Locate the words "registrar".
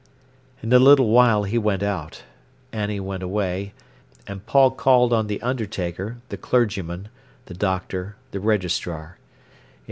8.39-9.19